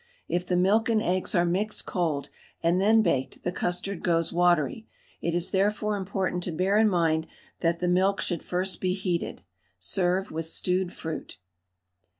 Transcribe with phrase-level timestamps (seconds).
[0.27, 2.29] If the milk and eggs are mixed cold
[2.63, 4.87] and then baked the custard goes watery;
[5.21, 7.27] it is therefore important to bear in mind
[7.59, 9.43] that the milk should first be heated.
[9.77, 11.37] Serve with stewed fruit.